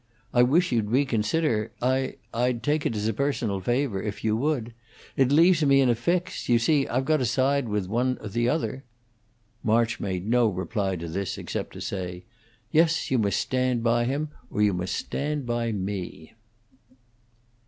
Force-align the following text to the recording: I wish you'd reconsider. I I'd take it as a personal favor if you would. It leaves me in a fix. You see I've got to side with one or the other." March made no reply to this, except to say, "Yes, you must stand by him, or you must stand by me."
I 0.33 0.41
wish 0.41 0.71
you'd 0.71 0.89
reconsider. 0.89 1.71
I 1.79 2.15
I'd 2.33 2.63
take 2.63 2.87
it 2.87 2.95
as 2.95 3.07
a 3.07 3.13
personal 3.13 3.59
favor 3.59 4.01
if 4.01 4.23
you 4.23 4.35
would. 4.35 4.73
It 5.15 5.31
leaves 5.31 5.63
me 5.63 5.79
in 5.79 5.89
a 5.91 5.93
fix. 5.93 6.49
You 6.49 6.57
see 6.57 6.87
I've 6.87 7.05
got 7.05 7.17
to 7.17 7.25
side 7.25 7.67
with 7.69 7.85
one 7.87 8.17
or 8.19 8.29
the 8.29 8.49
other." 8.49 8.83
March 9.63 9.99
made 9.99 10.25
no 10.27 10.47
reply 10.47 10.95
to 10.95 11.07
this, 11.07 11.37
except 11.37 11.73
to 11.73 11.81
say, 11.81 12.25
"Yes, 12.71 13.11
you 13.11 13.19
must 13.19 13.39
stand 13.39 13.83
by 13.83 14.05
him, 14.05 14.29
or 14.49 14.63
you 14.63 14.73
must 14.73 14.95
stand 14.95 15.45
by 15.45 15.71
me." 15.71 16.33